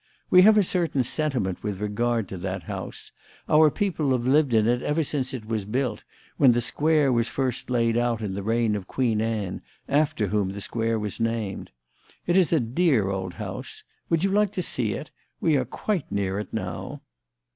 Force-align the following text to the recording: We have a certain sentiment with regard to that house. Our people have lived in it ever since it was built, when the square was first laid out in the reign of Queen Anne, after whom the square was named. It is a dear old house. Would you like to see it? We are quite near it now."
We 0.31 0.41
have 0.41 0.57
a 0.57 0.63
certain 0.63 1.03
sentiment 1.03 1.61
with 1.61 1.79
regard 1.79 2.27
to 2.29 2.37
that 2.39 2.63
house. 2.63 3.11
Our 3.47 3.69
people 3.69 4.13
have 4.13 4.25
lived 4.25 4.51
in 4.51 4.67
it 4.67 4.81
ever 4.81 5.03
since 5.03 5.31
it 5.31 5.45
was 5.45 5.63
built, 5.63 6.03
when 6.37 6.53
the 6.53 6.59
square 6.61 7.13
was 7.13 7.29
first 7.29 7.69
laid 7.69 7.95
out 7.95 8.19
in 8.23 8.33
the 8.33 8.41
reign 8.41 8.75
of 8.75 8.87
Queen 8.87 9.21
Anne, 9.21 9.61
after 9.87 10.29
whom 10.29 10.53
the 10.53 10.61
square 10.61 10.97
was 10.97 11.19
named. 11.19 11.69
It 12.25 12.35
is 12.35 12.51
a 12.51 12.59
dear 12.59 13.11
old 13.11 13.35
house. 13.35 13.83
Would 14.09 14.23
you 14.23 14.31
like 14.31 14.51
to 14.53 14.63
see 14.63 14.93
it? 14.93 15.11
We 15.39 15.55
are 15.55 15.65
quite 15.65 16.11
near 16.11 16.39
it 16.39 16.51
now." 16.51 17.03